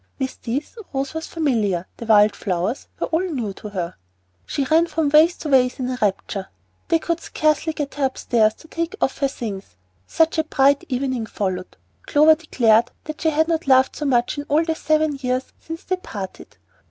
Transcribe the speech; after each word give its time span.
With 0.17 0.41
these 0.41 0.75
Rose 0.95 1.13
was 1.13 1.27
familiar; 1.27 1.85
the 1.97 2.07
wild 2.07 2.35
flowers 2.35 2.87
were 2.99 3.05
all 3.05 3.19
new 3.21 3.53
to 3.53 3.69
her. 3.69 3.93
She 4.47 4.63
ran 4.65 4.87
from 4.87 5.11
vase 5.11 5.37
to 5.37 5.49
vase 5.49 5.77
in 5.77 5.91
a 5.91 5.99
rapture. 6.01 6.47
They 6.87 6.97
could 6.97 7.19
scarcely 7.19 7.71
get 7.71 7.93
her 7.93 8.05
upstairs 8.05 8.55
to 8.55 8.67
take 8.67 8.95
off 8.99 9.19
her 9.19 9.27
things. 9.27 9.75
Such 10.07 10.39
a 10.39 10.43
bright 10.43 10.85
evening 10.89 11.27
followed! 11.27 11.77
Clover 12.07 12.33
declared 12.33 12.89
that 13.03 13.21
she 13.21 13.29
had 13.29 13.47
not 13.47 13.67
laughed 13.67 13.95
so 13.95 14.05
much 14.05 14.39
in 14.39 14.45
all 14.49 14.65
the 14.65 14.73
seven 14.73 15.19
years 15.21 15.53
since 15.59 15.83
they 15.83 15.97
parted. 15.97 16.57